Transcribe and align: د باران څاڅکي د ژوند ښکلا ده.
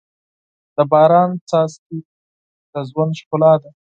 د 0.75 0.77
باران 0.91 1.29
څاڅکي 1.49 1.99
د 2.71 2.73
ژوند 2.89 3.11
ښکلا 3.19 3.53
ده. 3.61 3.69